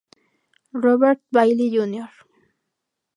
[0.73, 2.09] Robert Bailey, Jr.